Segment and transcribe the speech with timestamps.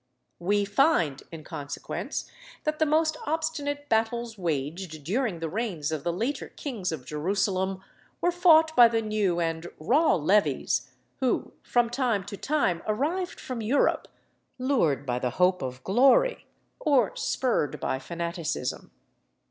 [0.39, 2.25] We find, in consequence,
[2.63, 7.83] that the most obstinate battles waged during the reigns of the later kings of Jerusalem
[8.19, 13.61] were fought by the new and raw levies who from time to time arrived from
[13.61, 14.07] Europe,
[14.57, 16.47] lured by the hope of glory
[16.79, 18.89] or spurred by fanaticism.